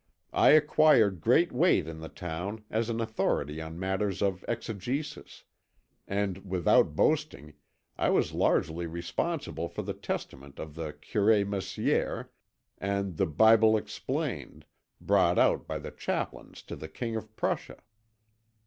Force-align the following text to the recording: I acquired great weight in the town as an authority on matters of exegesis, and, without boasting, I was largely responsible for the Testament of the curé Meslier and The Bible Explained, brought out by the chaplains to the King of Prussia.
I 0.33 0.49
acquired 0.53 1.21
great 1.21 1.51
weight 1.51 1.85
in 1.87 1.99
the 1.99 2.09
town 2.09 2.63
as 2.71 2.89
an 2.89 2.99
authority 2.99 3.61
on 3.61 3.77
matters 3.79 4.23
of 4.23 4.43
exegesis, 4.47 5.43
and, 6.07 6.39
without 6.43 6.95
boasting, 6.95 7.53
I 7.99 8.09
was 8.09 8.33
largely 8.33 8.87
responsible 8.87 9.69
for 9.69 9.83
the 9.83 9.93
Testament 9.93 10.57
of 10.57 10.73
the 10.73 10.93
curé 10.93 11.47
Meslier 11.47 12.31
and 12.79 13.17
The 13.17 13.27
Bible 13.27 13.77
Explained, 13.77 14.65
brought 14.99 15.37
out 15.37 15.67
by 15.67 15.77
the 15.77 15.91
chaplains 15.91 16.63
to 16.63 16.75
the 16.75 16.87
King 16.89 17.15
of 17.15 17.35
Prussia. 17.35 17.77